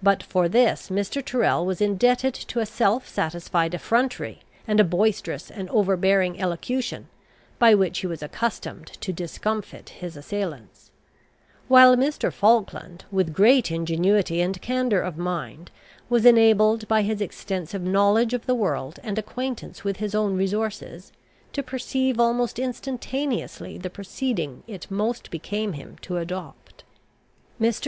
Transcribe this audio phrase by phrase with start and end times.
[0.00, 1.20] But for this Mr.
[1.20, 4.38] Tyrrel was indebted to a self satisfied effrontery,
[4.68, 7.08] and a boisterous and over bearing elocution,
[7.58, 10.92] by which he was accustomed to discomfit his assailants;
[11.66, 12.32] while Mr.
[12.32, 15.72] Falkland, with great ingenuity and candour of mind,
[16.08, 21.10] was enabled by his extensive knowledge of the world, and acquaintance with his own resources,
[21.52, 26.84] to perceive almost instantaneously the proceeding it most became him to adopt.
[27.60, 27.76] Mr.